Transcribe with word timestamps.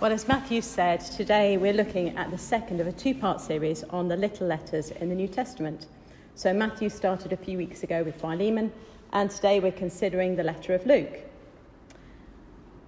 Well, 0.00 0.12
as 0.12 0.28
Matthew 0.28 0.62
said, 0.62 1.00
today 1.00 1.56
we're 1.56 1.72
looking 1.72 2.16
at 2.16 2.30
the 2.30 2.38
second 2.38 2.80
of 2.80 2.86
a 2.86 2.92
two 2.92 3.16
part 3.16 3.40
series 3.40 3.82
on 3.90 4.06
the 4.06 4.16
little 4.16 4.46
letters 4.46 4.92
in 4.92 5.08
the 5.08 5.14
New 5.16 5.26
Testament. 5.26 5.86
So, 6.36 6.52
Matthew 6.52 6.88
started 6.88 7.32
a 7.32 7.36
few 7.36 7.58
weeks 7.58 7.82
ago 7.82 8.04
with 8.04 8.20
Philemon, 8.20 8.72
and 9.12 9.28
today 9.28 9.58
we're 9.58 9.72
considering 9.72 10.36
the 10.36 10.44
letter 10.44 10.72
of 10.72 10.86
Jude. 10.86 11.24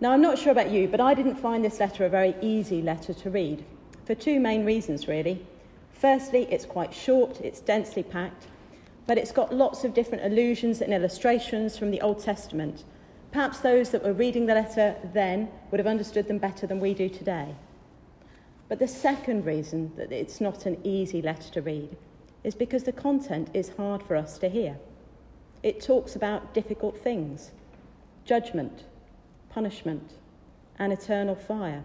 Now, 0.00 0.12
I'm 0.12 0.22
not 0.22 0.38
sure 0.38 0.52
about 0.52 0.70
you, 0.70 0.86
but 0.86 1.00
I 1.00 1.12
didn't 1.12 1.34
find 1.34 1.64
this 1.64 1.80
letter 1.80 2.06
a 2.06 2.08
very 2.08 2.36
easy 2.40 2.80
letter 2.80 3.12
to 3.14 3.30
read 3.30 3.64
for 4.04 4.14
two 4.14 4.38
main 4.38 4.64
reasons, 4.64 5.08
really. 5.08 5.44
Firstly, 5.90 6.46
it's 6.52 6.64
quite 6.64 6.94
short, 6.94 7.40
it's 7.40 7.58
densely 7.58 8.04
packed, 8.04 8.46
but 9.08 9.18
it's 9.18 9.32
got 9.32 9.52
lots 9.52 9.82
of 9.82 9.92
different 9.92 10.24
allusions 10.24 10.80
and 10.80 10.94
illustrations 10.94 11.76
from 11.76 11.90
the 11.90 12.00
Old 12.00 12.22
Testament 12.22 12.84
Perhaps 13.32 13.60
those 13.60 13.90
that 13.90 14.04
were 14.04 14.12
reading 14.12 14.44
the 14.44 14.54
letter 14.54 14.94
then 15.12 15.48
would 15.70 15.78
have 15.78 15.86
understood 15.86 16.28
them 16.28 16.38
better 16.38 16.66
than 16.66 16.80
we 16.80 16.92
do 16.92 17.08
today. 17.08 17.54
But 18.68 18.78
the 18.78 18.86
second 18.86 19.46
reason 19.46 19.92
that 19.96 20.12
it's 20.12 20.40
not 20.40 20.66
an 20.66 20.78
easy 20.84 21.22
letter 21.22 21.50
to 21.52 21.62
read 21.62 21.96
is 22.44 22.54
because 22.54 22.84
the 22.84 22.92
content 22.92 23.48
is 23.54 23.70
hard 23.76 24.02
for 24.02 24.16
us 24.16 24.38
to 24.38 24.48
hear. 24.48 24.76
It 25.62 25.80
talks 25.80 26.14
about 26.14 26.54
difficult 26.54 26.98
things 26.98 27.52
judgment, 28.24 28.84
punishment, 29.50 30.12
and 30.78 30.92
eternal 30.92 31.34
fire. 31.34 31.84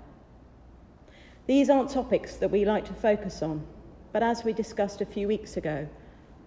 These 1.47 1.69
aren't 1.69 1.89
topics 1.89 2.35
that 2.35 2.51
we 2.51 2.65
like 2.65 2.85
to 2.85 2.93
focus 2.93 3.41
on, 3.41 3.65
but 4.11 4.21
as 4.21 4.43
we 4.43 4.53
discussed 4.53 5.01
a 5.01 5.05
few 5.05 5.27
weeks 5.27 5.57
ago, 5.57 5.87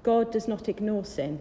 God 0.02 0.30
does 0.30 0.46
not 0.46 0.68
ignore 0.68 1.04
sin. 1.04 1.40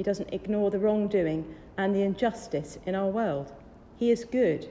He 0.00 0.04
doesn't 0.04 0.32
ignore 0.32 0.70
the 0.70 0.78
wrongdoing 0.78 1.54
and 1.76 1.94
the 1.94 2.00
injustice 2.00 2.78
in 2.86 2.94
our 2.94 3.08
world. 3.08 3.52
He 3.98 4.10
is 4.10 4.24
good. 4.24 4.70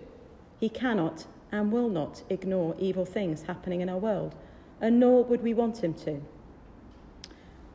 He 0.59 0.69
cannot 0.69 1.27
and 1.51 1.71
will 1.71 1.87
not 1.87 2.23
ignore 2.31 2.75
evil 2.79 3.05
things 3.05 3.43
happening 3.43 3.81
in 3.81 3.89
our 3.89 3.99
world, 3.99 4.33
and 4.81 4.99
nor 4.99 5.23
would 5.23 5.43
we 5.43 5.53
want 5.53 5.83
him 5.83 5.93
to. 6.05 6.23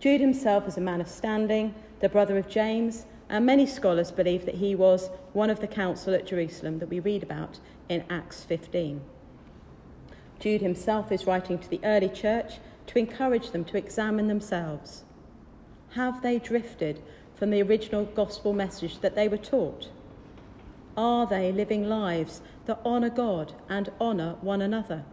Jude 0.01 0.20
himself 0.20 0.67
is 0.67 0.77
a 0.77 0.81
man 0.81 1.01
of 1.01 1.06
standing, 1.06 1.77
the 2.01 2.09
brother 2.09 2.37
of 2.39 2.48
James, 2.48 3.06
and 3.28 3.47
many 3.47 3.67
scholars 3.67 4.11
believe 4.11 4.47
that 4.47 4.56
he 4.56 4.75
was 4.75 5.11
one 5.33 5.48
of 5.48 5.61
the 5.61 5.69
council 5.69 6.12
at 6.12 6.27
Jerusalem 6.27 6.81
that 6.81 6.89
we 6.89 6.98
read 6.98 7.23
about 7.23 7.61
in 7.89 8.03
Acts 8.11 8.43
15. 8.43 9.00
Jude 10.41 10.61
himself 10.61 11.12
is 11.12 11.28
writing 11.28 11.61
to 11.61 11.71
the 11.71 11.84
early 11.84 12.09
church 12.09 12.55
to 12.89 12.98
encourage 12.98 13.53
them 13.53 13.65
to 13.67 13.78
examine 13.78 14.27
themselves. 14.27 15.05
Have 15.91 16.21
they 16.21 16.41
drifted 16.41 17.00
from 17.37 17.51
the 17.51 17.63
original 17.63 18.05
gospel 18.05 18.53
message 18.53 19.01
that 19.01 19.15
they 19.15 19.29
were 19.29 19.37
taught? 19.37 19.89
Are 20.97 21.27
they 21.27 21.51
living 21.51 21.89
lives 21.89 22.41
that 22.67 22.81
honour 22.85 23.11
God 23.11 23.53
and 23.69 23.91
honour 24.01 24.37
one 24.41 24.63
another? 24.63 25.05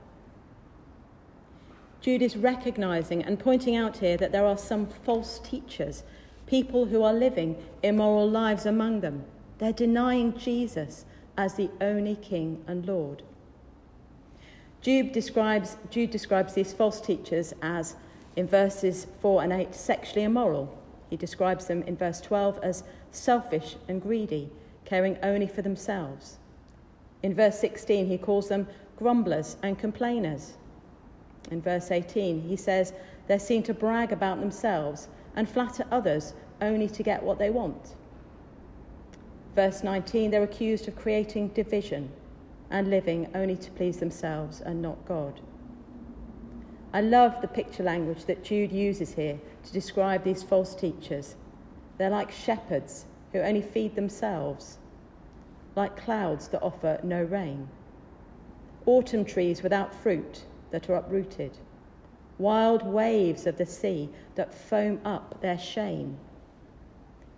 Jude 2.01 2.21
is 2.21 2.35
recognising 2.35 3.23
and 3.23 3.39
pointing 3.39 3.75
out 3.75 3.97
here 3.97 4.17
that 4.17 4.31
there 4.31 4.45
are 4.45 4.57
some 4.57 4.87
false 4.87 5.39
teachers, 5.39 6.03
people 6.47 6.85
who 6.85 7.03
are 7.03 7.13
living 7.13 7.55
immoral 7.83 8.29
lives 8.29 8.65
among 8.65 9.01
them. 9.01 9.23
They're 9.59 9.71
denying 9.71 10.37
Jesus 10.37 11.05
as 11.37 11.53
the 11.53 11.69
only 11.79 12.15
King 12.15 12.63
and 12.67 12.85
Lord. 12.85 13.23
Jude 14.81 15.11
describes, 15.11 15.77
Jude 15.91 16.09
describes 16.09 16.55
these 16.55 16.73
false 16.73 16.99
teachers 16.99 17.53
as, 17.61 17.95
in 18.35 18.47
verses 18.47 19.05
4 19.21 19.43
and 19.43 19.53
8, 19.53 19.75
sexually 19.75 20.23
immoral, 20.23 20.75
he 21.11 21.17
describes 21.17 21.67
them 21.67 21.83
in 21.83 21.97
verse 21.97 22.21
12 22.21 22.59
as 22.63 22.85
selfish 23.11 23.75
and 23.89 24.01
greedy, 24.01 24.49
caring 24.85 25.17
only 25.21 25.45
for 25.45 25.61
themselves. 25.61 26.37
In 27.21 27.35
verse 27.35 27.59
16, 27.59 28.07
he 28.07 28.17
calls 28.17 28.47
them 28.47 28.65
grumblers 28.95 29.57
and 29.61 29.77
complainers. 29.77 30.53
In 31.51 31.61
verse 31.61 31.91
18, 31.91 32.41
he 32.41 32.55
says 32.55 32.93
they're 33.27 33.39
seen 33.39 33.61
to 33.63 33.73
brag 33.73 34.13
about 34.13 34.39
themselves 34.39 35.09
and 35.35 35.49
flatter 35.49 35.85
others 35.91 36.33
only 36.61 36.87
to 36.87 37.03
get 37.03 37.21
what 37.21 37.37
they 37.37 37.49
want. 37.49 37.95
Verse 39.53 39.83
19, 39.83 40.31
they're 40.31 40.43
accused 40.43 40.87
of 40.87 40.95
creating 40.95 41.49
division 41.49 42.09
and 42.69 42.89
living 42.89 43.29
only 43.35 43.57
to 43.57 43.69
please 43.71 43.97
themselves 43.97 44.61
and 44.61 44.81
not 44.81 45.05
God. 45.05 45.41
I 46.93 46.99
love 46.99 47.39
the 47.41 47.47
picture 47.47 47.83
language 47.83 48.25
that 48.25 48.43
Jude 48.43 48.71
uses 48.71 49.13
here 49.13 49.39
to 49.63 49.71
describe 49.71 50.25
these 50.25 50.43
false 50.43 50.75
teachers. 50.75 51.35
They're 51.97 52.09
like 52.09 52.31
shepherds 52.31 53.05
who 53.31 53.39
only 53.39 53.61
feed 53.61 53.95
themselves, 53.95 54.77
like 55.75 55.95
clouds 55.95 56.49
that 56.49 56.61
offer 56.61 56.99
no 57.01 57.23
rain, 57.23 57.69
autumn 58.85 59.23
trees 59.23 59.63
without 59.63 59.95
fruit 59.95 60.43
that 60.71 60.89
are 60.89 60.95
uprooted, 60.95 61.57
wild 62.37 62.85
waves 62.85 63.47
of 63.47 63.57
the 63.57 63.65
sea 63.65 64.09
that 64.35 64.53
foam 64.53 64.99
up 65.05 65.39
their 65.39 65.57
shame. 65.57 66.17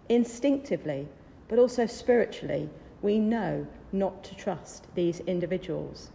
Instinctively, 0.09 1.07
but 1.47 1.59
also 1.59 1.85
spiritually, 1.85 2.71
we 3.03 3.19
know 3.19 3.67
not 3.91 4.23
to 4.23 4.35
trust 4.35 4.87
these 4.95 5.19
individuals, 5.21 6.09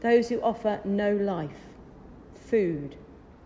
those 0.00 0.30
who 0.30 0.40
offer 0.40 0.80
no 0.86 1.14
life 1.14 1.71
food, 2.52 2.96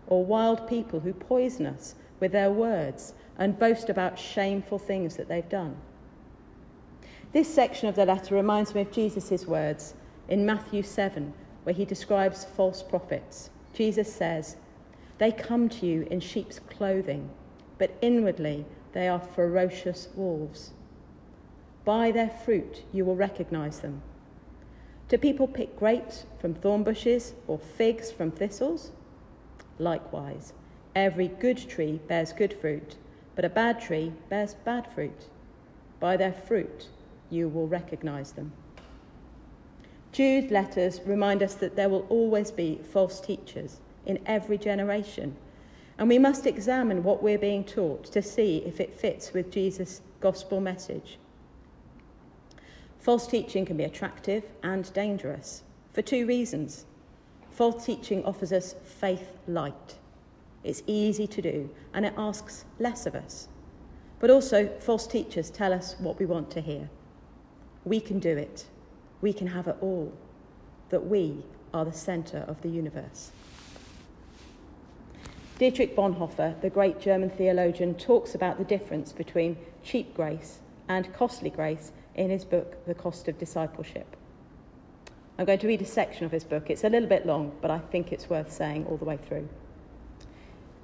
or 0.07 0.25
wild 0.25 0.67
people 0.67 0.99
who 0.99 1.13
poison 1.13 1.65
us 1.65 1.95
with 2.19 2.33
their 2.33 2.51
words 2.51 3.13
and 3.37 3.57
boast 3.57 3.89
about 3.89 4.19
shameful 4.19 4.77
things 4.77 5.15
that 5.15 5.29
they've 5.29 5.47
done. 5.47 5.77
This 7.31 7.53
section 7.53 7.87
of 7.87 7.95
the 7.95 8.05
letter 8.05 8.35
reminds 8.35 8.75
me 8.75 8.81
of 8.81 8.91
Jesus' 8.91 9.45
words 9.45 9.93
in 10.27 10.45
Matthew 10.45 10.83
7, 10.83 11.33
where 11.63 11.73
he 11.73 11.85
describes 11.85 12.43
false 12.43 12.83
prophets. 12.83 13.49
Jesus 13.73 14.13
says, 14.13 14.57
They 15.19 15.31
come 15.31 15.69
to 15.69 15.85
you 15.85 16.05
in 16.11 16.19
sheep's 16.19 16.59
clothing, 16.59 17.29
but 17.77 17.95
inwardly 18.01 18.65
they 18.91 19.07
are 19.07 19.21
ferocious 19.21 20.09
wolves. 20.15 20.71
By 21.85 22.11
their 22.11 22.29
fruit 22.29 22.83
you 22.91 23.05
will 23.05 23.15
recognize 23.15 23.79
them. 23.79 24.01
Do 25.07 25.17
people 25.17 25.47
pick 25.47 25.79
grapes 25.79 26.25
from 26.39 26.55
thorn 26.55 26.83
bushes 26.83 27.33
or 27.47 27.57
figs 27.57 28.11
from 28.11 28.31
thistles? 28.31 28.91
Likewise, 29.79 30.53
every 30.95 31.27
good 31.27 31.57
tree 31.57 31.99
bears 32.07 32.33
good 32.33 32.53
fruit, 32.53 32.95
but 33.35 33.45
a 33.45 33.49
bad 33.49 33.79
tree 33.79 34.11
bears 34.29 34.55
bad 34.65 34.91
fruit. 34.91 35.27
By 35.99 36.17
their 36.17 36.33
fruit 36.33 36.87
you 37.29 37.49
will 37.49 37.67
recognize 37.67 38.31
them. 38.31 38.51
Jude's 40.11 40.51
letters 40.51 41.01
remind 41.05 41.43
us 41.43 41.53
that 41.55 41.75
there 41.75 41.89
will 41.89 42.07
always 42.09 42.49
be 42.49 42.79
false 42.91 43.19
teachers 43.19 43.79
in 44.05 44.19
every 44.25 44.57
generation, 44.57 45.35
and 45.99 46.09
we 46.09 46.17
must 46.17 46.47
examine 46.47 47.03
what 47.03 47.21
we're 47.21 47.37
being 47.37 47.63
taught 47.63 48.05
to 48.05 48.21
see 48.21 48.63
if 48.65 48.79
it 48.79 48.95
fits 48.95 49.33
with 49.33 49.51
Jesus' 49.51 50.01
gospel 50.19 50.61
message. 50.61 51.19
False 52.99 53.27
teaching 53.27 53.65
can 53.65 53.77
be 53.77 53.83
attractive 53.83 54.43
and 54.63 54.91
dangerous 54.93 55.63
for 55.93 56.01
two 56.01 56.25
reasons. 56.25 56.85
False 57.57 57.83
teaching 57.83 58.23
offers 58.23 58.53
us 58.53 58.75
faith 58.85 59.31
light. 59.47 59.95
It's 60.63 60.83
easy 60.85 61.25
to 61.25 61.41
do 61.41 61.67
and 61.95 62.05
it 62.05 62.13
asks 62.15 62.65
less 62.77 63.07
of 63.07 63.15
us. 63.15 63.47
But 64.19 64.29
also, 64.29 64.67
false 64.79 65.07
teachers 65.07 65.49
tell 65.49 65.73
us 65.73 65.95
what 65.97 66.19
we 66.19 66.27
want 66.27 66.51
to 66.51 66.61
hear. 66.61 66.87
We 67.83 67.99
can 67.99 68.19
do 68.19 68.37
it. 68.37 68.67
We 69.21 69.33
can 69.33 69.47
have 69.47 69.67
it 69.67 69.75
all. 69.81 70.13
That 70.89 71.07
we 71.07 71.43
are 71.73 71.83
the 71.83 71.91
centre 71.91 72.45
of 72.47 72.61
the 72.61 72.69
universe. 72.69 73.31
Dietrich 75.57 75.95
Bonhoeffer, 75.95 76.61
the 76.61 76.69
great 76.69 76.99
German 76.99 77.31
theologian, 77.31 77.95
talks 77.95 78.35
about 78.35 78.59
the 78.59 78.65
difference 78.65 79.11
between 79.11 79.57
cheap 79.83 80.13
grace 80.13 80.59
and 80.89 81.11
costly 81.11 81.49
grace 81.49 81.91
in 82.13 82.29
his 82.29 82.45
book, 82.45 82.85
The 82.85 82.93
Cost 82.93 83.27
of 83.27 83.39
Discipleship. 83.39 84.15
I'm 85.37 85.45
going 85.45 85.59
to 85.59 85.67
read 85.67 85.81
a 85.81 85.85
section 85.85 86.25
of 86.25 86.31
his 86.31 86.43
book. 86.43 86.69
It's 86.69 86.83
a 86.83 86.89
little 86.89 87.07
bit 87.07 87.25
long, 87.25 87.51
but 87.61 87.69
I 87.69 87.77
think 87.79 88.11
it's 88.11 88.29
worth 88.29 88.51
saying 88.51 88.85
all 88.85 88.97
the 88.97 89.05
way 89.05 89.17
through. 89.17 89.47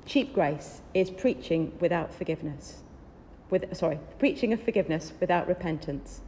Cheap 0.06 0.34
grace 0.34 0.82
is 0.94 1.10
preaching 1.10 1.74
without 1.80 2.14
forgiveness. 2.14 2.84
With, 3.50 3.76
sorry, 3.76 4.00
preaching 4.20 4.54
of 4.54 4.62
forgiveness 4.62 5.14
without 5.20 5.48
repentance. 5.48 6.22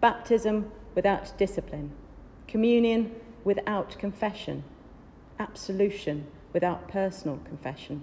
Baptism 0.00 0.70
without 0.94 1.36
discipline. 1.38 1.92
Communion 2.46 3.14
without 3.44 3.98
confession. 3.98 4.64
Absolution 5.38 6.26
without 6.52 6.88
personal 6.88 7.38
confession. 7.44 8.02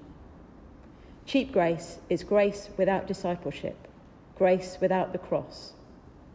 Cheap 1.26 1.52
grace 1.52 2.00
is 2.10 2.24
grace 2.24 2.70
without 2.76 3.06
discipleship, 3.06 3.88
grace 4.36 4.80
without 4.82 5.12
the 5.12 5.20
cross, 5.20 5.74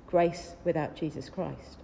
grace 0.06 0.54
without 0.64 0.94
Jesus 0.94 1.28
Christ. 1.28 1.78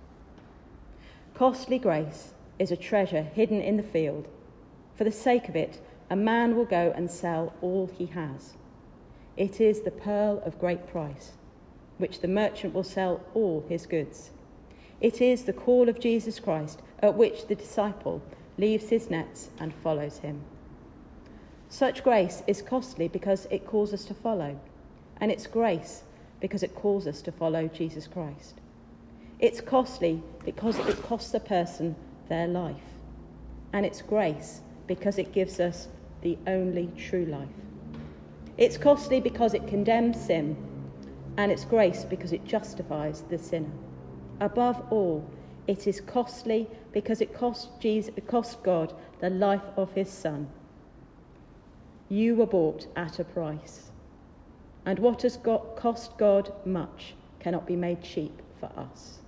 Costly 1.40 1.78
grace 1.78 2.34
is 2.58 2.70
a 2.70 2.76
treasure 2.76 3.22
hidden 3.22 3.62
in 3.62 3.78
the 3.78 3.82
field. 3.82 4.28
For 4.94 5.04
the 5.04 5.10
sake 5.10 5.48
of 5.48 5.56
it, 5.56 5.80
a 6.10 6.14
man 6.14 6.54
will 6.54 6.66
go 6.66 6.92
and 6.94 7.10
sell 7.10 7.54
all 7.62 7.86
he 7.96 8.04
has. 8.04 8.58
It 9.38 9.58
is 9.58 9.80
the 9.80 9.90
pearl 9.90 10.42
of 10.44 10.60
great 10.60 10.86
price, 10.86 11.32
which 11.96 12.20
the 12.20 12.28
merchant 12.28 12.74
will 12.74 12.84
sell 12.84 13.22
all 13.32 13.64
his 13.70 13.86
goods. 13.86 14.32
It 15.00 15.22
is 15.22 15.44
the 15.44 15.54
call 15.54 15.88
of 15.88 15.98
Jesus 15.98 16.38
Christ 16.38 16.82
at 16.98 17.16
which 17.16 17.46
the 17.46 17.54
disciple 17.54 18.20
leaves 18.58 18.90
his 18.90 19.08
nets 19.08 19.48
and 19.58 19.72
follows 19.72 20.18
him. 20.18 20.42
Such 21.70 22.04
grace 22.04 22.42
is 22.46 22.60
costly 22.60 23.08
because 23.08 23.46
it 23.50 23.66
calls 23.66 23.94
us 23.94 24.04
to 24.04 24.12
follow, 24.12 24.60
and 25.22 25.32
it's 25.32 25.46
grace 25.46 26.02
because 26.38 26.62
it 26.62 26.74
calls 26.74 27.06
us 27.06 27.22
to 27.22 27.32
follow 27.32 27.66
Jesus 27.66 28.06
Christ. 28.06 28.60
It's 29.40 29.62
costly 29.62 30.22
because 30.44 30.78
it 30.80 31.02
costs 31.02 31.32
a 31.32 31.40
person 31.40 31.96
their 32.28 32.46
life, 32.46 32.76
and 33.72 33.86
it's 33.86 34.02
grace 34.02 34.60
because 34.86 35.16
it 35.16 35.32
gives 35.32 35.58
us 35.60 35.88
the 36.20 36.36
only 36.46 36.90
true 36.98 37.24
life. 37.24 37.48
It's 38.58 38.76
costly 38.76 39.18
because 39.18 39.54
it 39.54 39.66
condemns 39.66 40.20
sin, 40.20 40.58
and 41.38 41.50
it's 41.50 41.64
grace 41.64 42.04
because 42.04 42.34
it 42.34 42.44
justifies 42.44 43.22
the 43.30 43.38
sinner. 43.38 43.72
Above 44.40 44.82
all, 44.90 45.26
it 45.66 45.86
is 45.86 46.02
costly 46.02 46.68
because 46.92 47.22
it 47.22 47.32
cost, 47.32 47.80
Jesus, 47.80 48.12
it 48.18 48.26
cost 48.26 48.62
God 48.62 48.92
the 49.20 49.30
life 49.30 49.64
of 49.78 49.90
his 49.94 50.10
Son. 50.10 50.50
You 52.10 52.36
were 52.36 52.44
bought 52.44 52.88
at 52.94 53.18
a 53.18 53.24
price, 53.24 53.90
and 54.84 54.98
what 54.98 55.22
has 55.22 55.38
got, 55.38 55.76
cost 55.76 56.18
God 56.18 56.52
much 56.66 57.14
cannot 57.38 57.66
be 57.66 57.76
made 57.76 58.02
cheap 58.02 58.42
for 58.58 58.70
us. 58.76 59.19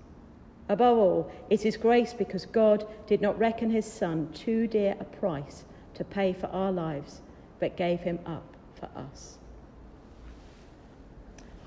Above 0.68 0.98
all, 0.98 1.32
it 1.50 1.66
is 1.66 1.76
grace 1.76 2.12
because 2.12 2.46
God 2.46 2.86
did 3.06 3.20
not 3.20 3.38
reckon 3.38 3.70
his 3.70 3.90
Son 3.90 4.28
too 4.32 4.66
dear 4.66 4.96
a 5.00 5.04
price 5.04 5.64
to 5.94 6.04
pay 6.04 6.32
for 6.32 6.46
our 6.46 6.72
lives, 6.72 7.20
but 7.58 7.76
gave 7.76 8.00
him 8.00 8.18
up 8.24 8.56
for 8.74 8.88
us. 8.96 9.38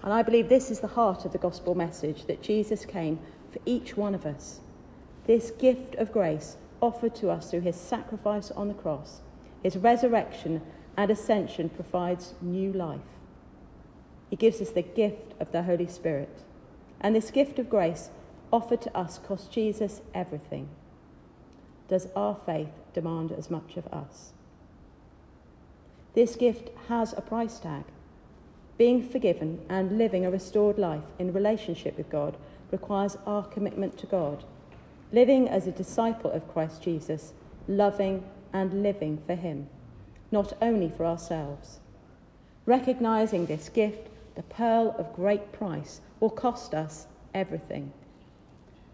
And 0.02 0.14
I 0.14 0.22
believe 0.22 0.50
this 0.50 0.72
is 0.72 0.80
the 0.80 0.88
heart 0.88 1.26
of 1.26 1.32
the 1.32 1.38
gospel 1.38 1.76
message 1.76 2.26
that 2.26 2.42
Jesus 2.42 2.86
came 2.86 3.20
for 3.52 3.60
each 3.66 3.98
one 3.98 4.16
of 4.16 4.26
us. 4.26 4.60
This 5.26 5.52
gift 5.52 5.96
of 5.96 6.12
grace 6.12 6.58
offered 6.82 7.16
to 7.16 7.30
us 7.30 7.50
through 7.50 7.62
his 7.62 7.76
sacrifice 7.76 8.52
on 8.52 8.68
the 8.68 8.74
cross, 8.74 9.22
his 9.64 9.78
resurrection 9.78 10.62
and 10.98 11.10
ascension 11.10 11.70
provides 11.70 12.36
new 12.42 12.72
life. 12.72 13.00
He 14.30 14.36
gives 14.36 14.62
us 14.62 14.70
the 14.70 14.82
gift 14.82 15.34
of 15.40 15.52
the 15.52 15.64
Holy 15.64 15.88
Spirit. 15.88 16.44
And 17.02 17.16
this 17.16 17.32
gift 17.32 17.60
of 17.60 17.70
grace 17.70 18.10
offered 18.52 18.82
to 18.82 18.98
us 18.98 19.20
cost 19.20 19.52
Jesus 19.52 20.02
everything. 20.14 20.68
Does 21.88 22.08
our 22.16 22.36
faith 22.46 22.70
demand 22.94 23.32
as 23.32 23.52
much 23.52 23.78
of 23.78 23.88
us? 23.88 24.34
This 26.14 26.36
gift 26.36 26.70
has 26.88 27.14
a 27.14 27.22
price 27.22 27.60
tag. 27.60 27.84
Being 28.78 29.08
forgiven 29.08 29.60
and 29.70 29.98
living 29.98 30.26
a 30.26 30.32
restored 30.32 30.78
life 30.78 31.04
in 31.20 31.34
relationship 31.34 31.98
with 31.98 32.10
God 32.10 32.38
requires 32.72 33.18
our 33.26 33.44
commitment 33.44 33.98
to 34.00 34.06
God, 34.08 34.44
living 35.12 35.48
as 35.48 35.68
a 35.68 35.72
disciple 35.72 36.32
of 36.32 36.48
Christ 36.52 36.82
Jesus, 36.82 37.34
loving 37.68 38.24
and 38.54 38.82
living 38.82 39.22
for 39.28 39.36
Him, 39.36 39.68
not 40.32 40.54
only 40.62 40.90
for 40.90 41.06
ourselves. 41.06 41.80
Recognizing 42.66 43.46
this 43.46 43.70
gift, 43.70 44.08
the 44.36 44.44
pearl 44.44 44.96
of 44.98 45.16
great 45.16 45.52
price, 45.52 46.02
will 46.20 46.30
cost 46.30 46.74
us 46.74 47.08
everything. 47.34 47.92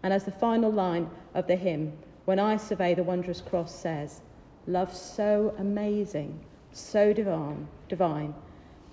And 0.02 0.12
as 0.12 0.24
the 0.24 0.32
final 0.32 0.70
line 0.70 1.08
of 1.34 1.46
the 1.46 1.56
hymn, 1.56 1.92
When 2.24 2.38
I 2.38 2.56
Survey 2.56 2.94
the 2.94 3.02
Wondrous 3.02 3.40
Cross 3.40 3.74
says, 3.74 4.20
Love 4.66 4.94
so 4.94 5.54
amazing, 5.58 6.38
so 6.70 7.12
divine, 7.12 7.66
divine, 7.88 8.34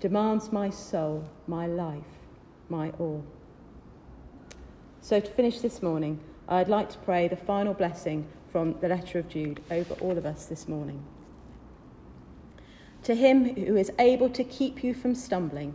demands 0.00 0.50
my 0.50 0.68
soul, 0.68 1.24
my 1.46 1.66
life, 1.66 2.18
my 2.68 2.90
all. 2.98 3.24
So, 5.00 5.20
to 5.20 5.30
finish 5.30 5.60
this 5.60 5.80
morning, 5.80 6.18
I'd 6.48 6.68
like 6.68 6.90
to 6.90 6.98
pray 6.98 7.28
the 7.28 7.36
final 7.36 7.72
blessing 7.72 8.26
from 8.50 8.78
the 8.80 8.88
letter 8.88 9.20
of 9.20 9.28
Jude 9.28 9.62
over 9.70 9.94
all 9.94 10.18
of 10.18 10.26
us 10.26 10.46
this 10.46 10.66
morning. 10.66 11.04
To 13.04 13.14
him 13.14 13.54
who 13.54 13.76
is 13.76 13.92
able 13.98 14.28
to 14.30 14.44
keep 14.44 14.82
you 14.82 14.92
from 14.92 15.14
stumbling 15.14 15.74